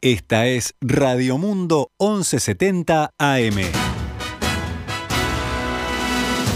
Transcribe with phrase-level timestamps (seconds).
[0.00, 3.56] Esta es Radio Mundo 1170 AM.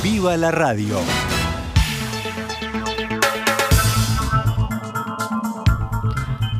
[0.00, 1.00] ¡Viva la radio!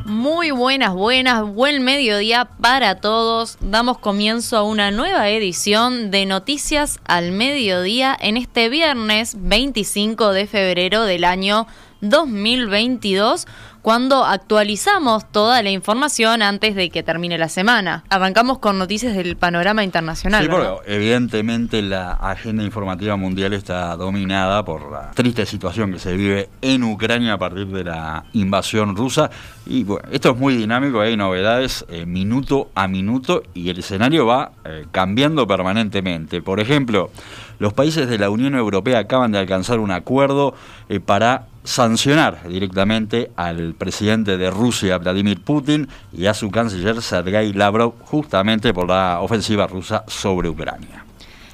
[0.05, 3.57] Muy buenas, buenas, buen mediodía para todos.
[3.61, 10.47] Damos comienzo a una nueva edición de Noticias al Mediodía en este viernes 25 de
[10.47, 11.65] febrero del año
[12.01, 13.47] 2022
[13.83, 18.05] cuando actualizamos toda la información antes de que termine la semana.
[18.07, 20.45] Arrancamos con noticias del panorama internacional.
[20.45, 26.15] Sí, porque evidentemente la agenda informativa mundial está dominada por la triste situación que se
[26.15, 29.29] vive en Ucrania a partir de la invasión rusa.
[29.65, 34.25] Y bueno, esto es muy dinámico, hay novedades eh, minuto a minuto y el escenario
[34.25, 36.41] va eh, cambiando permanentemente.
[36.41, 37.11] Por ejemplo,
[37.59, 40.55] los países de la Unión Europea acaban de alcanzar un acuerdo
[40.87, 47.53] eh, para sancionar directamente al presidente de Rusia, Vladimir Putin, y a su canciller Sergei
[47.53, 51.05] Lavrov, justamente por la ofensiva rusa sobre Ucrania.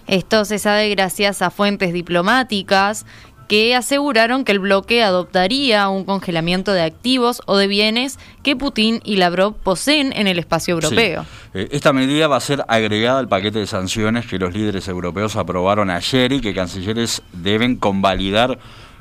[0.08, 3.06] Esto se sabe gracias a fuentes diplomáticas
[3.50, 9.02] que aseguraron que el bloque adoptaría un congelamiento de activos o de bienes que Putin
[9.04, 11.26] y Lavrov poseen en el espacio europeo.
[11.56, 15.36] Eh, esta medida va a ser agregada al paquete de sanciones que los líderes europeos
[15.36, 18.60] aprobaron ayer y que cancilleres deben convalidar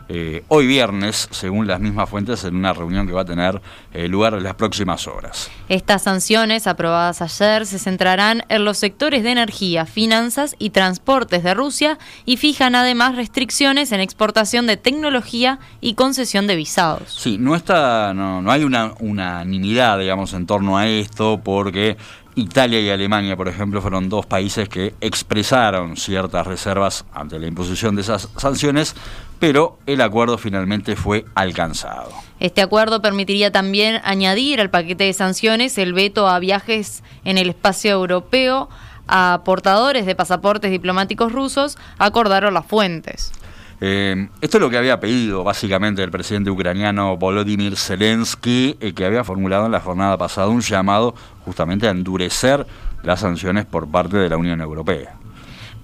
[0.09, 3.61] eh, hoy viernes, según las mismas fuentes, en una reunión que va a tener
[3.93, 5.51] eh, lugar en las próximas horas.
[5.69, 11.55] Estas sanciones aprobadas ayer se centrarán en los sectores de energía, finanzas y transportes de
[11.55, 17.15] Rusia y fijan además restricciones en exportación de tecnología y concesión de visados.
[17.19, 21.97] Sí, no, está, no, no hay una unanimidad, digamos, en torno a esto, porque
[22.39, 27.97] Italia y Alemania, por ejemplo, fueron dos países que expresaron ciertas reservas ante la imposición
[27.97, 28.95] de esas sanciones,
[29.41, 32.13] pero el acuerdo finalmente fue alcanzado.
[32.39, 37.49] Este acuerdo permitiría también añadir al paquete de sanciones el veto a viajes en el
[37.49, 38.69] espacio europeo
[39.09, 43.33] a portadores de pasaportes diplomáticos rusos, acordaron las fuentes.
[43.81, 49.05] Eh, esto es lo que había pedido básicamente el presidente ucraniano Volodymyr Zelensky, eh, que
[49.05, 52.67] había formulado en la jornada pasada un llamado justamente a endurecer
[53.03, 55.15] las sanciones por parte de la Unión Europea.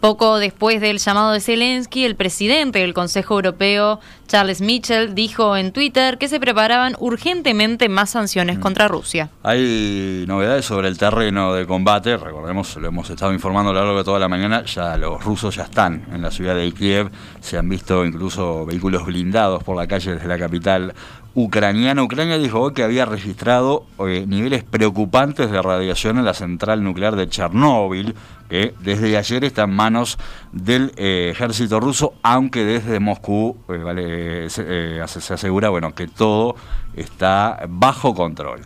[0.05, 5.73] Poco después del llamado de Zelensky, el presidente del Consejo Europeo, Charles Michel, dijo en
[5.73, 8.61] Twitter que se preparaban urgentemente más sanciones mm.
[8.61, 9.31] contra Rusia.
[9.43, 13.97] Hay novedades sobre el terreno de combate, recordemos, lo hemos estado informando a lo largo
[13.97, 17.11] de toda la mañana, ya los rusos ya están en la ciudad de Kiev,
[17.41, 20.93] se han visto incluso vehículos blindados por la calle desde la capital
[21.35, 22.03] ucraniana.
[22.03, 27.29] Ucrania dijo que había registrado eh, niveles preocupantes de radiación en la central nuclear de
[27.29, 28.15] Chernóbil,
[28.49, 30.19] que desde ayer está en manos
[30.53, 36.57] del eh, ejército ruso, aunque desde Moscú eh, se, se asegura bueno, que todo
[36.95, 38.61] está bajo control.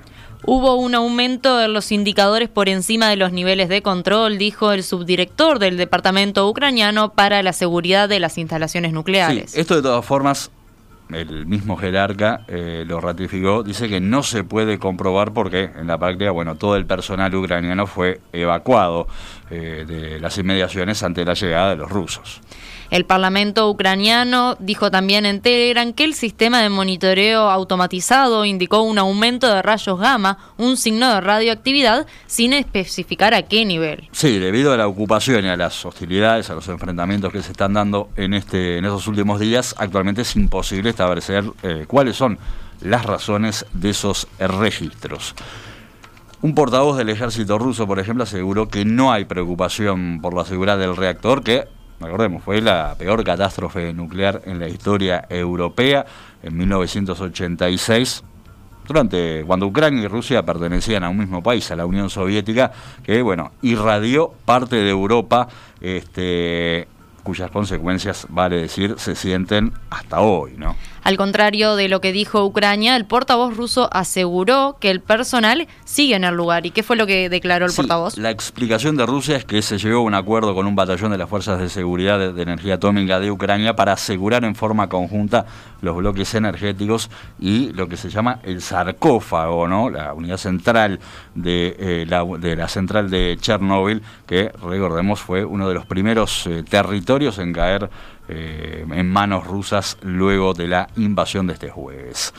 [0.44, 4.82] Hubo un aumento de los indicadores por encima de los niveles de control, dijo el
[4.82, 9.56] subdirector del Departamento ucraniano para la seguridad de las instalaciones nucleares.
[9.56, 10.50] esto de todas formas
[11.10, 15.98] el mismo jerarca eh, lo ratificó, dice que no se puede comprobar porque en la
[15.98, 19.06] práctica, bueno, todo el personal ucraniano fue evacuado
[19.50, 22.40] eh, de las inmediaciones ante la llegada de los rusos.
[22.90, 28.98] El Parlamento ucraniano dijo también en Telegram que el sistema de monitoreo automatizado indicó un
[28.98, 34.08] aumento de rayos gamma, un signo de radioactividad, sin especificar a qué nivel.
[34.12, 37.74] Sí, debido a la ocupación y a las hostilidades, a los enfrentamientos que se están
[37.74, 42.38] dando en, este, estos últimos días, actualmente es imposible establecer eh, cuáles son
[42.80, 45.34] las razones de esos registros.
[46.40, 50.78] Un portavoz del ejército ruso, por ejemplo, aseguró que no hay preocupación por la seguridad
[50.78, 51.66] del reactor, que
[52.00, 56.06] recordemos, fue la peor catástrofe nuclear en la historia europea
[56.42, 58.22] en 1986,
[58.86, 62.72] durante cuando Ucrania y Rusia pertenecían a un mismo país, a la Unión Soviética,
[63.02, 65.48] que bueno, irradió parte de Europa,
[65.80, 66.88] este,
[67.22, 70.74] cuyas consecuencias, vale decir, se sienten hasta hoy, ¿no?
[71.04, 76.14] Al contrario de lo que dijo Ucrania, el portavoz ruso aseguró que el personal sigue
[76.14, 76.66] en el lugar.
[76.66, 78.16] ¿Y qué fue lo que declaró el portavoz?
[78.18, 81.18] La explicación de Rusia es que se llegó a un acuerdo con un batallón de
[81.18, 85.46] las Fuerzas de Seguridad de, Energía Atómica de Ucrania para asegurar en forma conjunta
[85.80, 89.90] los bloques energéticos y lo que se llama el sarcófago, ¿no?
[89.90, 90.98] la unidad central
[91.34, 96.46] de, eh, la, de la central de Chernóbil, que recordemos fue uno de los primeros
[96.46, 97.90] eh, territorios en caer
[98.28, 102.32] eh, en manos rusas luego de la invasión de este jueves.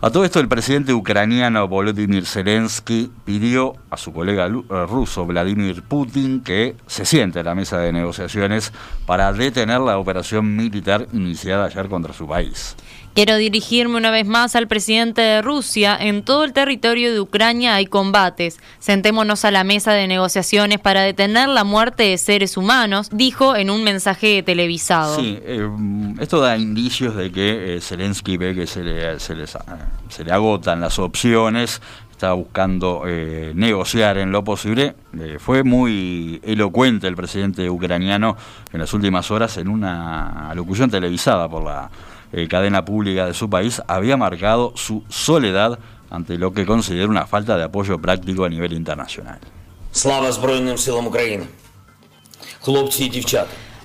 [0.00, 5.82] A todo esto, el presidente ucraniano Volodymyr Zelensky pidió a su colega eh, ruso Vladimir
[5.82, 8.72] Putin que se siente a la mesa de negociaciones
[9.06, 12.76] para detener la operación militar iniciada ayer contra su país
[13.18, 15.98] Quiero dirigirme una vez más al presidente de Rusia.
[16.00, 18.60] En todo el territorio de Ucrania hay combates.
[18.78, 23.70] Sentémonos a la mesa de negociaciones para detener la muerte de seres humanos, dijo en
[23.70, 25.16] un mensaje televisado.
[25.16, 25.68] Sí, eh,
[26.20, 30.80] esto da indicios de que eh, Zelensky ve que se le, se, se le agotan
[30.80, 31.80] las opciones
[32.18, 34.96] está buscando eh, negociar en lo posible.
[35.16, 38.36] Eh, fue muy elocuente el presidente ucraniano
[38.72, 41.88] en las últimas horas en una locución televisada por la
[42.32, 45.78] eh, cadena pública de su país había marcado su soledad
[46.10, 49.38] ante lo que considera una falta de apoyo práctico a nivel internacional.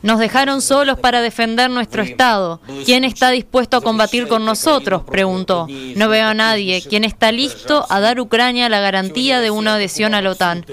[0.03, 2.59] Nos dejaron solos para defender nuestro Estado.
[2.83, 5.03] ¿Quién está dispuesto a combatir con nosotros?
[5.03, 5.65] preguntó.
[5.95, 6.83] No veo a nadie.
[6.87, 10.65] ¿Quién está listo a dar a Ucrania la garantía de una adhesión a la OTAN?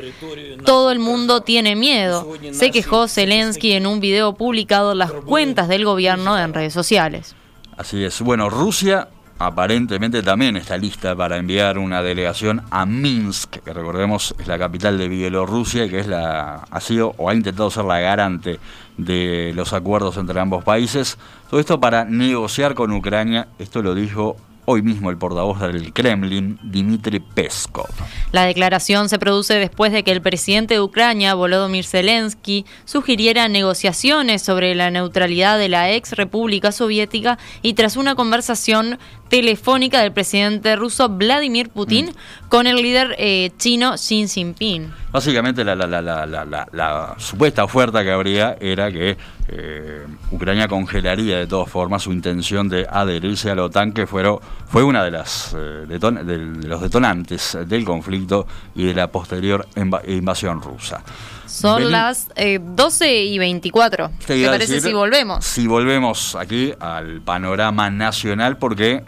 [0.64, 5.68] Todo el mundo tiene miedo, se quejó Zelensky en un video publicado en las cuentas
[5.68, 7.36] del gobierno en redes sociales.
[7.80, 8.20] Así es.
[8.20, 14.46] Bueno, Rusia aparentemente también está lista para enviar una delegación a Minsk, que recordemos es
[14.46, 17.98] la capital de Bielorrusia y que es la, ha sido o ha intentado ser la
[17.98, 18.60] garante
[18.98, 21.16] de los acuerdos entre ambos países.
[21.48, 24.36] Todo esto para negociar con Ucrania, esto lo dijo
[24.70, 27.88] hoy mismo el portavoz del Kremlin, Dmitry Peskov.
[28.30, 34.42] La declaración se produce después de que el presidente de Ucrania, Volodymyr Zelensky, sugiriera negociaciones
[34.42, 40.76] sobre la neutralidad de la ex República Soviética y tras una conversación telefónica del presidente
[40.76, 42.48] ruso Vladimir Putin mm.
[42.48, 44.92] con el líder eh, chino Xi Jinping.
[45.12, 49.16] Básicamente la, la, supuesta oferta que habría era que
[49.52, 54.38] eh, Ucrania congelaría de todas formas su intención de adherirse a la OTAN, que fueron,
[54.68, 59.66] fue una de, las, eh, de, los detonantes del conflicto y de la posterior
[60.06, 61.02] invasión rusa.
[61.46, 64.10] Son las 12 y 24.
[64.24, 65.44] ¿Qué parece si volvemos?
[65.44, 69.02] Si volvemos aquí al panorama nacional, porque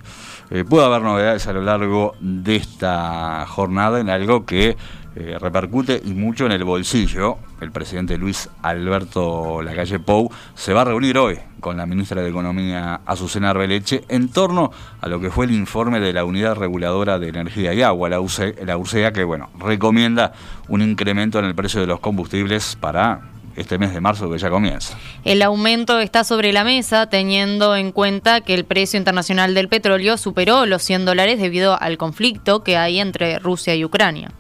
[0.51, 4.77] eh, puede haber novedades a lo largo de esta jornada en algo que
[5.15, 7.39] eh, repercute y mucho en el bolsillo.
[7.61, 12.31] El presidente Luis Alberto Lacalle Pou se va a reunir hoy con la ministra de
[12.31, 14.71] Economía Azucena Arbeleche en torno
[15.01, 18.21] a lo que fue el informe de la Unidad Reguladora de Energía y Agua, la,
[18.65, 20.33] la UCEA, que bueno, recomienda
[20.69, 24.51] un incremento en el precio de los combustibles para este mes de marzo que ya
[24.51, 24.97] comienza.
[25.25, 30.17] El aumento está sobre la mesa teniendo en cuenta que el precio internacional del petróleo
[30.17, 34.31] superó los 100 dólares debido al conflicto que hay entre Rusia y Ucrania.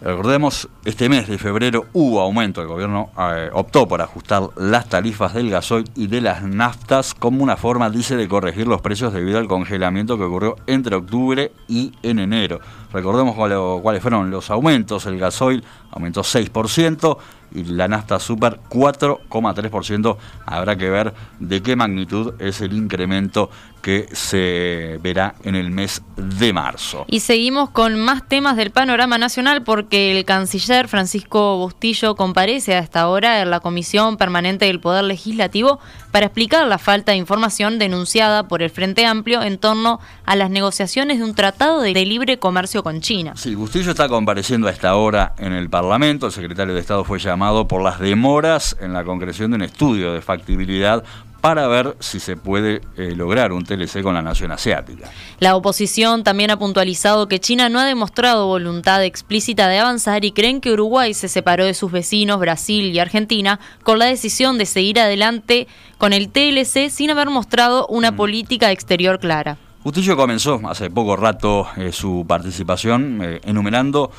[0.00, 2.62] Recordemos, este mes de febrero hubo aumento.
[2.62, 7.42] El gobierno eh, optó por ajustar las tarifas del gasoil y de las naftas como
[7.42, 11.92] una forma, dice, de corregir los precios debido al congelamiento que ocurrió entre octubre y
[12.04, 12.60] en enero.
[12.92, 15.06] Recordemos cuáles fueron los aumentos.
[15.06, 17.18] El gasoil aumentó 6%,
[17.54, 20.16] y la nafta super 4,3%.
[20.46, 23.50] Habrá que ver de qué magnitud es el incremento
[23.82, 27.04] que se verá en el mes de marzo.
[27.08, 32.80] Y seguimos con más temas del panorama nacional porque el canciller Francisco Bustillo comparece a
[32.80, 35.78] esta hora en la Comisión Permanente del Poder Legislativo
[36.18, 40.50] para explicar la falta de información denunciada por el Frente Amplio en torno a las
[40.50, 43.34] negociaciones de un tratado de libre comercio con China.
[43.36, 46.26] Sí, Bustillo está compareciendo a esta hora en el Parlamento.
[46.26, 50.12] El secretario de Estado fue llamado por las demoras en la concreción de un estudio
[50.12, 51.04] de factibilidad
[51.40, 55.08] para ver si se puede eh, lograr un TLC con la nación asiática.
[55.38, 60.32] La oposición también ha puntualizado que China no ha demostrado voluntad explícita de avanzar y
[60.32, 64.66] creen que Uruguay se separó de sus vecinos Brasil y Argentina con la decisión de
[64.66, 68.16] seguir adelante con el TLC sin haber mostrado una mm.
[68.16, 69.58] política exterior clara.
[69.84, 74.10] Justillo comenzó hace poco rato eh, su participación eh, enumerando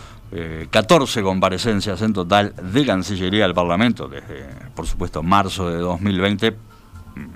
[0.70, 6.69] 14 comparecencias en total de Cancillería del Parlamento desde, por supuesto, marzo de 2020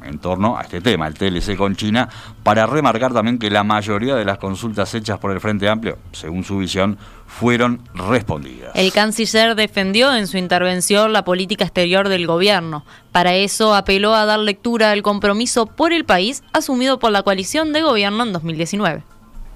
[0.04, 2.10] en torno a este tema, el TLC con China,
[2.44, 6.44] para remarcar también que la mayoría de las consultas hechas por el Frente Amplio, según
[6.44, 6.98] su visión,
[7.28, 8.72] fueron respondidas.
[8.76, 12.86] El canciller defendió en su intervención la política exterior del gobierno.
[13.12, 17.74] Para eso apeló a dar lectura al compromiso por el país asumido por la coalición
[17.74, 19.04] de gobierno en 2019.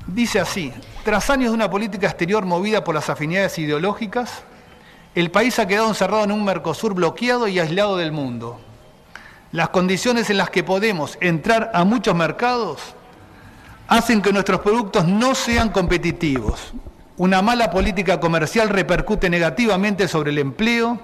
[0.07, 0.71] Dice así,
[1.03, 4.43] tras años de una política exterior movida por las afinidades ideológicas,
[5.15, 8.59] el país ha quedado encerrado en un Mercosur bloqueado y aislado del mundo
[9.51, 12.79] las condiciones en las que podemos entrar a muchos mercados
[13.87, 16.73] hacen que nuestros productos no sean competitivos.
[17.15, 20.99] Una mala política comercial repercute negativamente sobre el empleo.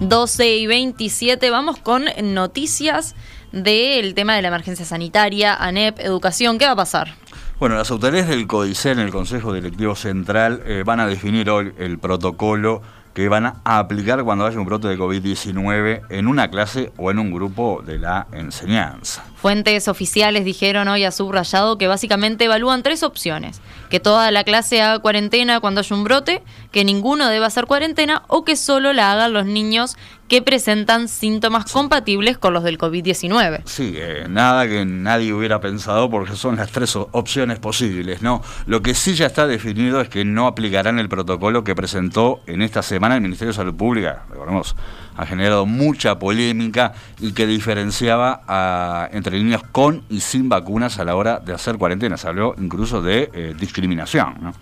[0.00, 3.14] ...12 y 27, vamos con noticias
[3.52, 7.14] del tema de la emergencia sanitaria, ANEP, educación, ¿qué va a pasar?
[7.62, 11.72] Bueno, las autoridades del CODICEL en el Consejo Directivo Central eh, van a definir hoy
[11.78, 12.82] el protocolo
[13.14, 17.20] que van a aplicar cuando haya un brote de COVID-19 en una clase o en
[17.20, 19.22] un grupo de la enseñanza.
[19.42, 23.60] Fuentes oficiales dijeron hoy a subrayado que básicamente evalúan tres opciones.
[23.90, 28.22] Que toda la clase haga cuarentena cuando haya un brote, que ninguno deba hacer cuarentena
[28.28, 29.96] o que solo la hagan los niños
[30.28, 33.62] que presentan síntomas compatibles con los del COVID-19.
[33.64, 38.42] Sí, eh, nada que nadie hubiera pensado porque son las tres opciones posibles, ¿no?
[38.66, 42.62] Lo que sí ya está definido es que no aplicarán el protocolo que presentó en
[42.62, 44.22] esta semana el Ministerio de Salud Pública.
[44.30, 44.76] Recordemos,
[45.16, 51.16] ha generado mucha polémica y que diferenciaba entre niños con y sin vacunas a la
[51.16, 52.16] hora de hacer cuarentena.
[52.16, 54.52] Se habló incluso de eh, discriminación, ¿no?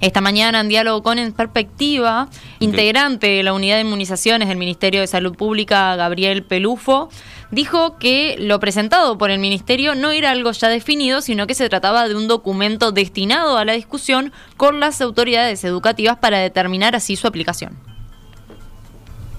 [0.00, 2.28] Esta mañana, en diálogo con En Perspectiva,
[2.58, 7.10] integrante de la unidad de inmunizaciones del Ministerio de Salud Pública, Gabriel Pelufo,
[7.50, 11.68] dijo que lo presentado por el Ministerio no era algo ya definido, sino que se
[11.68, 17.14] trataba de un documento destinado a la discusión con las autoridades educativas para determinar así
[17.16, 17.89] su aplicación.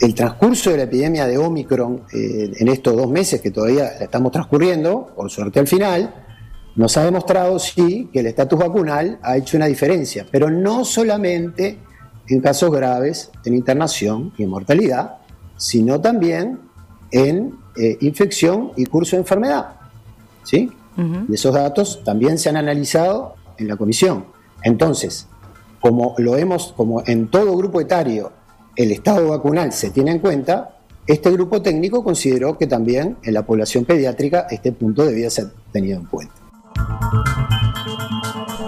[0.01, 4.31] El transcurso de la epidemia de Omicron eh, en estos dos meses que todavía estamos
[4.31, 6.15] transcurriendo, por suerte al final,
[6.75, 11.77] nos ha demostrado, sí, que el estatus vacunal ha hecho una diferencia, pero no solamente
[12.27, 15.17] en casos graves, en internación y en mortalidad,
[15.55, 16.60] sino también
[17.12, 19.75] en eh, infección y curso de enfermedad.
[20.41, 20.72] ¿sí?
[21.29, 24.25] Y esos datos también se han analizado en la comisión.
[24.63, 25.27] Entonces,
[25.79, 28.31] como lo hemos, como en todo grupo etario,
[28.75, 33.45] el estado vacunal se tiene en cuenta, este grupo técnico consideró que también en la
[33.45, 36.33] población pediátrica este punto debía ser tenido en cuenta.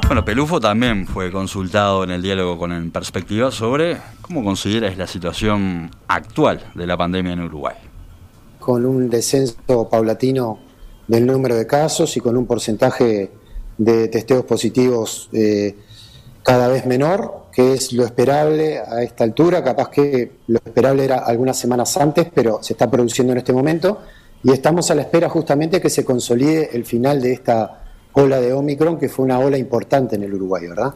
[0.07, 5.07] Bueno, Pelufo también fue consultado en el diálogo con En Perspectiva sobre cómo considera la
[5.07, 7.75] situación actual de la pandemia en Uruguay.
[8.59, 10.59] Con un descenso paulatino
[11.07, 13.31] del número de casos y con un porcentaje
[13.77, 15.75] de testeos positivos eh,
[16.43, 21.19] cada vez menor, que es lo esperable a esta altura, capaz que lo esperable era
[21.19, 23.99] algunas semanas antes, pero se está produciendo en este momento,
[24.43, 27.83] y estamos a la espera justamente que se consolide el final de esta
[28.13, 30.95] ola de Omicron, que fue una ola importante en el Uruguay, ¿verdad?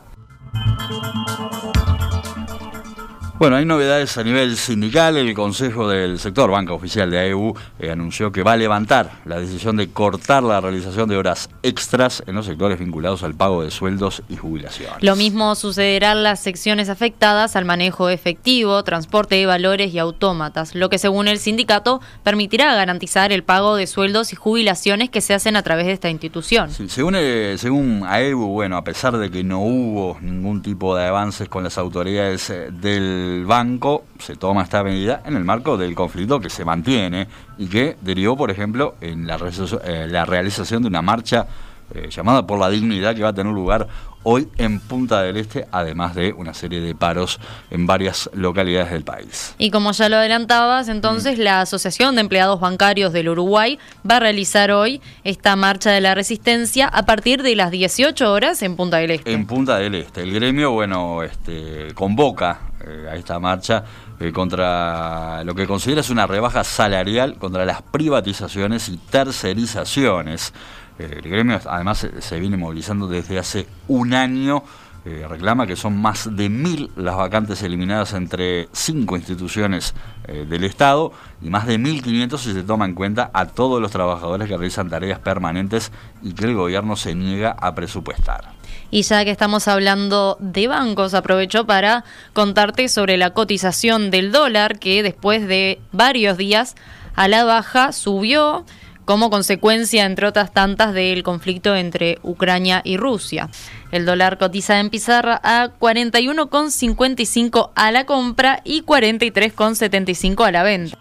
[3.39, 5.15] Bueno, hay novedades a nivel sindical.
[5.15, 9.39] El Consejo del Sector Banca Oficial de AEU eh, anunció que va a levantar la
[9.39, 13.69] decisión de cortar la realización de horas extras en los sectores vinculados al pago de
[13.69, 15.03] sueldos y jubilaciones.
[15.03, 20.73] Lo mismo sucederá en las secciones afectadas al manejo efectivo, transporte de valores y autómatas,
[20.73, 25.35] lo que según el sindicato permitirá garantizar el pago de sueldos y jubilaciones que se
[25.35, 26.71] hacen a través de esta institución.
[26.71, 31.47] según, eh, según AEU, bueno, a pesar de que no hubo ningún tipo de avances
[31.47, 35.95] con las autoridades eh, del el banco se toma esta medida en el marco del
[35.95, 39.37] conflicto que se mantiene y que derivó, por ejemplo, en la,
[39.83, 41.47] eh, realización de una marcha
[41.93, 43.87] eh, llamada por la dignidad que va a tener lugar
[44.23, 47.39] hoy en Punta del Este, además de una serie de paros
[47.71, 49.55] en varias localidades del país.
[49.57, 51.41] Y como ya lo adelantabas, entonces mm.
[51.41, 53.79] la Asociación de Empleados Bancarios del Uruguay
[54.09, 58.61] va a realizar hoy esta marcha de la resistencia a partir de las 18 horas
[58.63, 59.31] en Punta del Este.
[59.31, 60.23] En Punta del Este.
[60.23, 63.83] El gremio, bueno, este, convoca eh, a esta marcha
[64.19, 70.53] eh, contra lo que considera es una rebaja salarial contra las privatizaciones y tercerizaciones.
[70.99, 74.63] Eh, el gremio además se, viene movilizando desde hace un año.
[75.05, 79.93] reclama que son más de mil las vacantes eliminadas entre cinco instituciones
[80.27, 84.49] del Estado y más de 1.500 si se toma en cuenta a todos los trabajadores
[84.49, 88.56] que realizan tareas permanentes y que el gobierno se niega a presupuestar.
[88.89, 94.79] Y ya que estamos hablando de bancos, aprovecho para contarte sobre la cotización del dólar
[94.79, 96.75] que después de varios días
[97.15, 98.63] a la baja subió
[99.07, 103.49] como consecuencia, entre otras tantas, del conflicto entre Ucrania y Rusia.
[103.91, 110.97] El dólar cotiza en pizarra a 41,55 a la compra y 43,75 a la venta.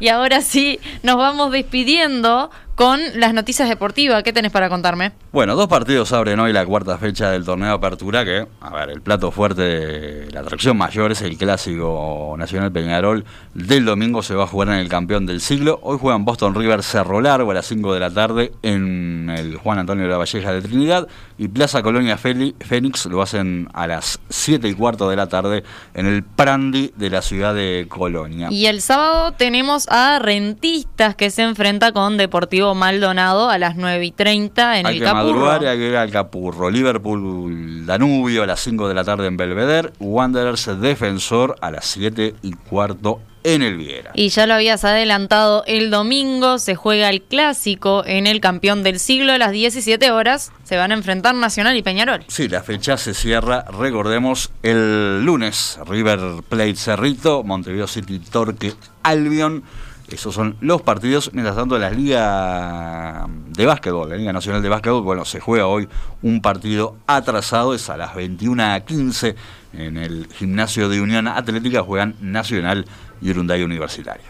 [0.00, 4.22] Y ahora sí, nos vamos despidiendo con las noticias deportivas.
[4.22, 5.12] ¿Qué tenés para contarme?
[5.32, 8.88] Bueno, dos partidos abren hoy la cuarta fecha del torneo de apertura, que, a ver,
[8.88, 13.26] el plato fuerte, de la atracción mayor es el clásico Nacional Peñarol.
[13.52, 15.78] Del domingo se va a jugar en el campeón del siglo.
[15.82, 19.78] Hoy juegan Boston River Cerro Largo a las 5 de la tarde en el Juan
[19.78, 21.06] Antonio de la Valleja de Trinidad
[21.36, 26.06] y Plaza Colonia Fénix lo hacen a las 7 y cuarto de la tarde en
[26.06, 28.48] el Prandi de la ciudad de Colonia.
[28.50, 34.04] Y el sábado tenemos a Rentistas que se enfrenta con Deportivo Maldonado a las 9
[34.04, 36.70] y 30 en hay el que Madrugar, hay que ir al Capurro.
[36.70, 39.90] Liverpool Danubio a las 5 de la tarde en Belvedere.
[39.98, 44.10] Wanderers Defensor a las 7 y cuarto en el Viera.
[44.14, 48.98] Y ya lo habías adelantado, el domingo se juega el clásico en el campeón del
[48.98, 50.52] siglo a las 17 horas.
[50.64, 52.24] Se van a enfrentar Nacional y Peñarol.
[52.28, 55.78] Sí, la fecha se cierra, recordemos, el lunes.
[55.86, 59.64] River Plate Cerrito, Montevideo City Torque Albion.
[60.10, 61.30] Esos son los partidos.
[61.32, 65.88] Mientras tanto, la Liga de Básquetbol, la Liga Nacional de Básquetbol, bueno, se juega hoy
[66.22, 69.36] un partido atrasado, es a las 21 a 15
[69.74, 72.86] en el gimnasio de Unión Atlética, juegan Nacional
[73.20, 74.24] y Urunday Universitario.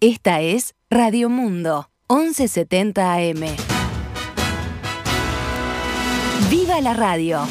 [0.00, 3.56] Esta es Radio Mundo, 1170 AM.
[6.50, 7.46] ¡Viva la radio!